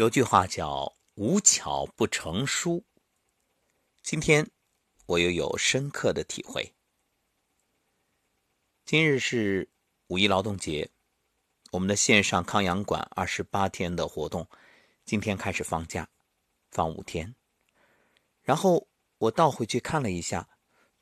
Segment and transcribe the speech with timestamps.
[0.00, 2.82] 有句话叫“无巧不成书”，
[4.00, 4.50] 今天
[5.04, 6.74] 我又有深刻的体会。
[8.86, 9.68] 今日是
[10.06, 10.90] 五一劳动节，
[11.72, 14.48] 我们的线上康养馆二十八天的活动，
[15.04, 16.08] 今天开始放假，
[16.70, 17.34] 放五天。
[18.40, 18.88] 然后
[19.18, 20.48] 我倒回去看了一下，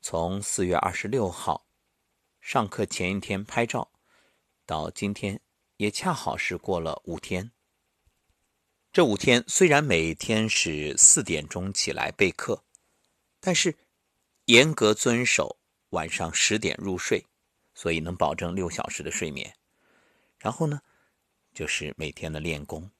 [0.01, 1.65] 从四月二十六号
[2.41, 3.93] 上课前一天拍照，
[4.65, 5.39] 到今天
[5.77, 7.53] 也恰好是过了五天。
[8.99, 12.65] 这五天虽然每天是四点钟起来备课，
[13.39, 13.77] 但是
[14.47, 15.57] 严格遵守
[15.91, 17.25] 晚上十点入睡，
[17.73, 19.55] 所以能保证六小时的睡眠。
[20.37, 20.81] 然后呢，
[21.53, 22.91] 就是每天的练功。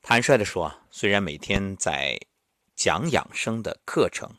[0.00, 2.16] 坦率的说，虽然每天在
[2.76, 4.38] 讲养生的课程，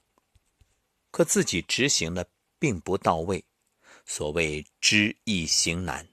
[1.12, 3.44] 可自己执行的并不到位。
[4.06, 6.08] 所谓知易行难，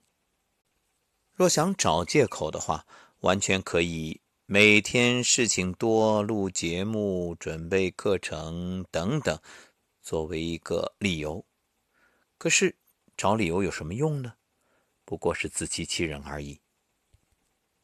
[1.34, 2.84] 若想找借口的话。
[3.22, 9.40] 完全可以每天事情多，录节目、准备课程等等，
[10.02, 11.44] 作为一个理由。
[12.36, 12.76] 可是
[13.16, 14.34] 找理由有什么用呢？
[15.04, 16.60] 不过是自欺欺人而已。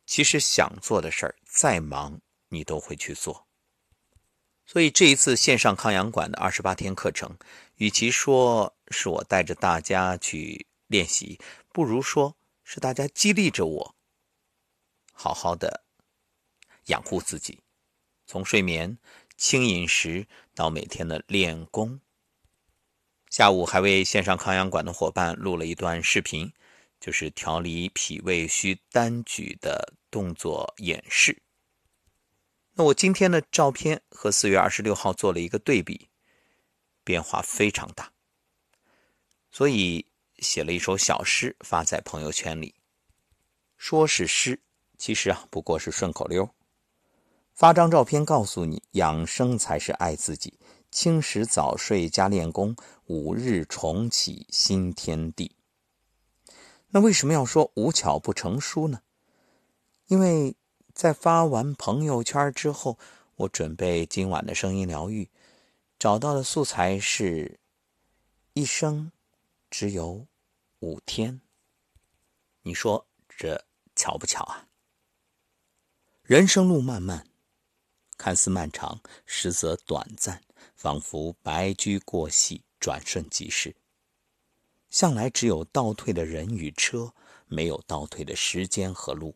[0.07, 3.47] 其实想做的事儿，再忙你都会去做。
[4.67, 7.39] 所以这一次线上康养馆的二十八天课程，
[7.77, 11.39] 与其说是我带着大家去练习，
[11.73, 13.95] 不如说是大家激励着我。
[15.21, 15.83] 好好的
[16.87, 17.61] 养护自己，
[18.25, 18.97] 从睡眠、
[19.37, 20.25] 轻饮食
[20.55, 22.01] 到每天的练功。
[23.29, 26.53] 下午还为线上康养馆的伙伴录了一段视频，
[27.01, 31.43] 就是调理脾胃虚单举的动作演示。
[32.75, 36.09] 那我今天的照片和四月二十六号做了一个对比，
[37.03, 38.13] 变化非常大，
[39.51, 40.07] 所以
[40.39, 42.77] 写了一首小诗发在朋友圈里，
[43.77, 44.61] 说是诗。
[44.99, 46.51] 其实啊，不过是顺口溜。
[47.55, 50.59] 发张照片告诉你，养生才是爱自己。
[50.91, 52.75] 轻食早睡加练功，
[53.07, 55.55] 五日重启新天地。
[56.89, 59.03] 那为什么要说无巧不成书呢？
[60.06, 60.56] 因为
[60.95, 62.99] 在发完朋友圈之后，
[63.37, 65.28] 我准备今晚的声音疗愈，
[65.99, 67.61] 找到的素材是
[68.55, 69.12] 一生
[69.69, 70.27] 只有
[70.78, 71.41] 五天。
[72.62, 73.62] 你说这
[73.95, 74.68] 巧不巧啊？
[76.28, 77.27] 人生路漫漫，
[78.19, 80.43] 看似漫长，实则短暂，
[80.77, 83.75] 仿佛白驹过隙，转瞬即逝。
[84.91, 87.15] 向来只有倒退的人与车，
[87.47, 89.34] 没有倒退的时间和路。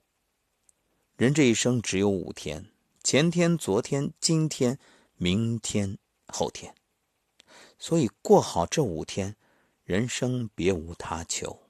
[1.16, 2.70] 人这一生只有五天：
[3.02, 4.78] 前天、昨天、今天、
[5.16, 6.74] 明天、后天。
[7.78, 9.34] 所以过好这五天，
[9.84, 11.61] 人生别无他求。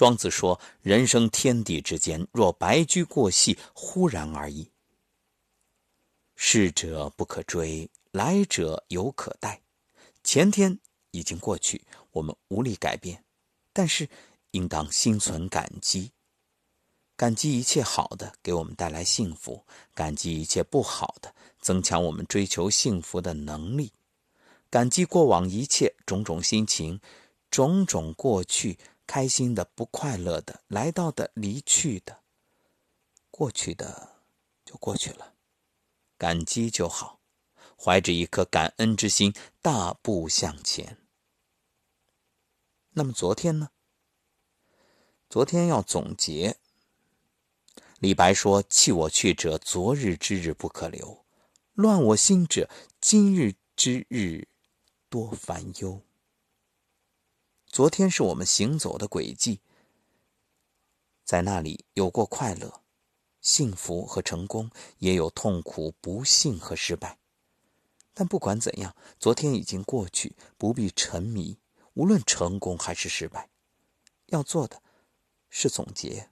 [0.00, 4.70] 庄子说：“人生天地之间，若白驹过隙，忽然而已。
[6.36, 9.60] 逝者不可追，来者犹可待。
[10.24, 10.78] 前天
[11.10, 13.22] 已经过去，我们无力改变，
[13.74, 14.08] 但是
[14.52, 16.12] 应当心存感激，
[17.14, 23.92] 感激一切好的给我们带来幸福，感激一切不好的增强我们追求幸福的能力，
[24.70, 26.98] 感激过往一切种种心情，
[27.50, 28.78] 种种过去。”
[29.10, 32.20] 开心的、不快乐的、来到的、离去的、
[33.28, 34.20] 过去的，
[34.64, 35.34] 就过去了，
[36.16, 37.18] 感激就好，
[37.76, 40.96] 怀着一颗感恩之心，大步向前。
[42.90, 43.70] 那么昨天呢？
[45.28, 46.58] 昨天要总结。
[47.98, 51.24] 李白说：“弃我去者，昨日之日不可留；
[51.72, 54.46] 乱我心者，今日之日
[55.08, 56.00] 多烦忧。”
[57.72, 59.60] 昨天是我们行走的轨迹，
[61.24, 62.82] 在那里有过快乐、
[63.40, 67.18] 幸福和成功，也有痛苦、不幸和失败。
[68.12, 71.58] 但不管怎样，昨天已经过去，不必沉迷。
[71.94, 73.48] 无论成功还是失败，
[74.26, 74.82] 要做的
[75.48, 76.30] 是总结。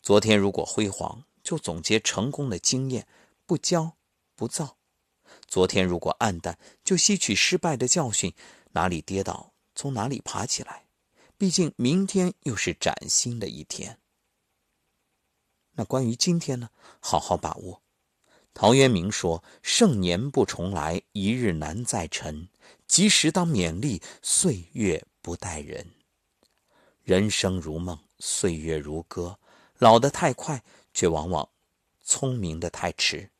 [0.00, 3.06] 昨天如果辉煌，就总结成功的经验，
[3.44, 3.92] 不骄
[4.34, 4.78] 不躁；
[5.46, 8.34] 昨天如果暗淡，就吸取失败的教训，
[8.72, 9.52] 哪里跌倒。
[9.76, 10.86] 从哪里爬起来？
[11.38, 14.00] 毕竟明天又是崭新的一天。
[15.72, 16.70] 那关于今天呢？
[16.98, 17.82] 好好把握。
[18.54, 22.48] 陶渊明说：“盛年不重来，一日难再晨。
[22.88, 25.92] 及时当勉励，岁月不待人。
[27.02, 29.38] 人生如梦，岁月如歌。
[29.76, 30.64] 老得太快，
[30.94, 31.50] 却往往
[32.02, 33.30] 聪明的太迟。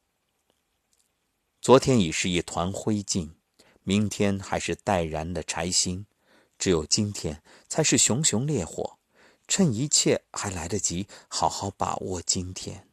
[1.62, 3.31] 昨天已是一团灰烬，
[3.83, 6.05] 明天还是待燃的柴薪。”
[6.58, 8.99] 只有今天才是熊熊烈火，
[9.47, 12.88] 趁一切还来得及，好好把握今天。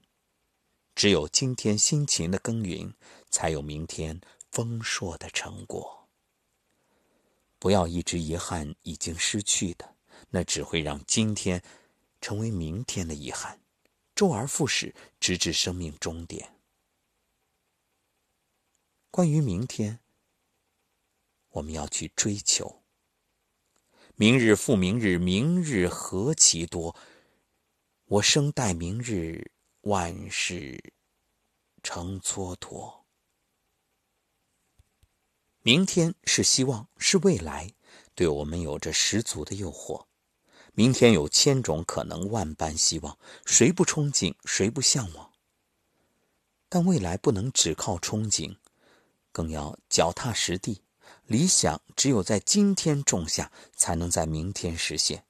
[0.96, 2.94] 只有今天辛勤的耕耘，
[3.32, 4.22] 才有明天
[4.52, 6.08] 丰硕的成果。
[7.58, 9.96] 不要一直遗憾已经失去的，
[10.30, 11.64] 那只会让今天
[12.22, 13.60] 成为明天的遗憾，
[14.14, 16.54] 周而复始，直至生命终点。
[19.10, 20.00] 关于明天，
[21.50, 22.83] 我们要去追求。
[24.16, 26.96] 明日复明日，明日何其多。
[28.06, 29.52] 我生待明日。
[29.82, 30.94] 万事
[31.82, 33.02] 成蹉跎。
[35.62, 37.74] 明天是希望，是未来，
[38.16, 40.06] 对我们有着十足的诱惑。
[40.72, 45.34] 明天有千种可能，万般希望，谁不憧憬，谁不向往？
[46.70, 48.56] 但未来不能只靠憧憬，
[49.34, 50.82] 更要脚踏实地。
[51.34, 55.26] 理想只有在今天种下，才能在明天实现。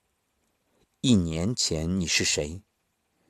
[0.99, 2.61] 一年前你是谁？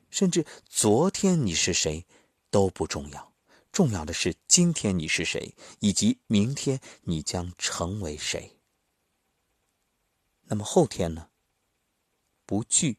[0.09, 2.07] 甚至昨天你是谁
[2.49, 3.31] 都不重要，
[3.71, 8.57] 重要的是今天你是谁，以及明天你将成为谁。
[10.45, 11.29] 那么后天呢？
[12.47, 12.93] 不惧。《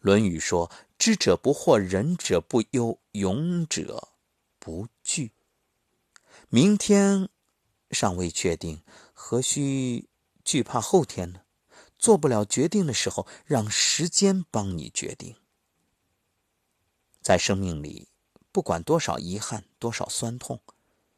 [0.00, 4.08] 论语》说：“知者不惑，仁者不忧，勇者
[4.58, 5.32] 不惧。”
[6.50, 7.30] 明天
[7.98, 8.82] 尚未确定，
[9.14, 10.06] 何须
[10.44, 11.40] 惧怕后天呢？
[11.98, 15.34] 做不了决定的时候，让时间帮你决定。
[17.22, 18.10] 在生命里，
[18.52, 20.60] 不管多少遗憾，多少酸痛，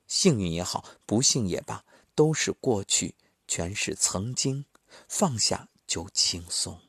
[0.06, 1.84] 幸运也好，不幸也罢，
[2.14, 3.16] 都是过去，
[3.48, 4.64] 全是曾经。
[5.08, 6.80] 放下就轻松。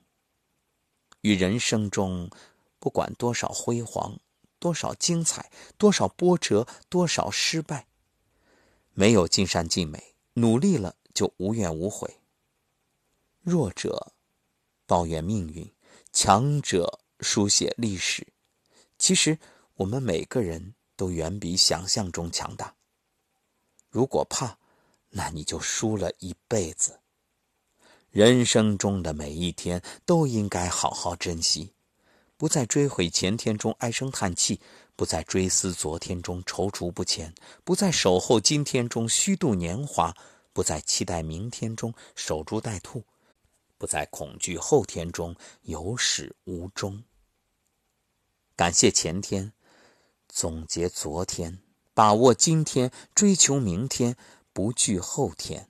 [1.21, 2.29] 与人生中，
[2.79, 4.19] 不管多少辉煌，
[4.59, 7.88] 多少精彩，多少波折，多少失败，
[8.99, 12.19] 没有尽善尽美，努力了就无怨无悔。
[13.39, 14.11] 弱者
[14.85, 15.73] 抱怨命运，
[16.11, 18.27] 强者书写历史。
[18.97, 19.39] 其实，
[19.75, 22.75] 我们每个人都远比想象中强大。
[23.89, 24.57] 如果怕，
[25.11, 26.99] 那你就输了一辈子。
[28.09, 31.73] 人生中的每一天都应该好好珍惜，
[32.35, 34.59] 不再追悔前天中唉声叹气，
[34.99, 40.13] 不在追思昨天中踌躇不前，不在守候今天中虚度年华，
[40.51, 43.05] 不在期待明天中守株待兔，
[43.77, 47.01] 不在恐惧后天中有始无终。
[48.57, 49.53] 感谢前天，
[50.27, 51.61] 总结昨天，
[51.93, 54.17] 把握今天，追求明天，
[54.51, 55.69] 不惧后天，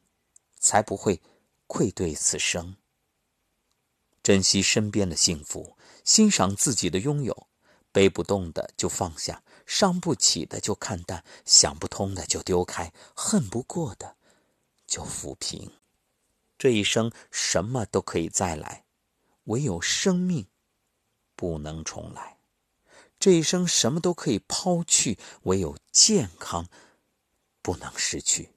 [0.60, 1.22] 才不会
[1.68, 2.78] 愧对此生。
[4.24, 7.46] 珍惜身边的幸福，欣赏自己的拥有，
[7.92, 14.16] 背不动的就放下，伤不起的就看淡，想不通的就丢开，恨不过的
[14.86, 15.72] 就抚平。
[16.58, 18.84] 这一生什么都可以再来，
[19.46, 20.48] 唯有生命
[21.36, 22.38] 不能重来。
[23.20, 26.68] 这一生什么都可以抛去，唯有健康
[27.62, 28.50] 不能失去；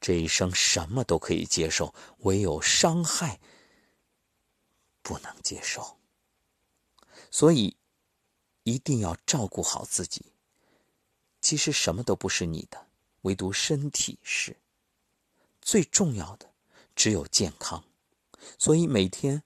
[0.00, 3.38] 这一生什么都可以接受，唯有伤害
[5.02, 5.98] 不能接受。
[7.30, 7.76] 所以，
[8.66, 10.26] 一定要照顾好自己。
[11.40, 12.88] 其实什么都不是你的，
[13.22, 14.56] 唯独身体是。
[15.62, 16.52] 最重要的
[16.96, 17.84] 只有健康。
[18.58, 19.44] 所以每天，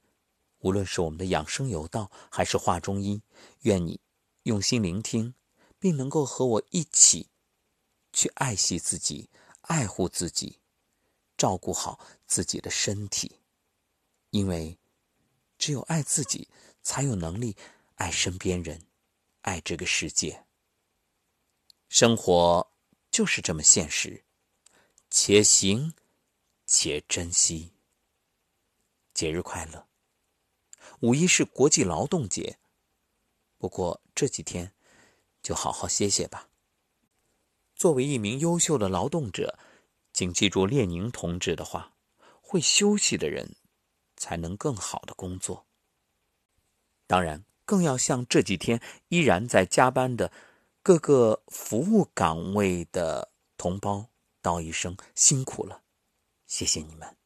[0.61, 3.21] 无论是我们的养生有道，还是画中医，
[3.61, 4.01] 愿你。
[4.45, 5.35] 用心聆听，
[5.79, 7.29] 并能够和我一起
[8.15, 9.29] 去爱惜自己、
[9.61, 10.59] 爱护自己、
[11.37, 13.37] 照顾好自己的身体，
[14.31, 14.79] 因为
[15.59, 16.49] 只有爱自己，
[16.83, 17.55] 才有能力
[17.97, 18.81] 爱身边人、
[19.43, 20.45] 爱这个世界。
[21.89, 22.71] 生活
[23.11, 24.25] 就是这么现实，
[25.11, 25.95] 且行
[26.67, 27.73] 且珍惜。
[29.13, 29.89] 节日快乐！
[31.01, 32.59] 五一是国际劳动节。
[33.59, 34.73] 不过这几天，
[35.43, 36.49] 就好好歇歇吧。
[37.75, 39.59] 作为一名优秀的劳动者，
[40.13, 41.95] 请记住列宁同志的话：
[42.41, 43.57] 会休息的人，
[44.17, 45.67] 才能更好的工作。
[47.07, 50.33] 当然，更要向这几天依然在加班的
[50.83, 54.07] 各个服务岗位的同胞
[54.43, 55.83] 道一声辛苦了，
[56.49, 57.20] 谢谢你们。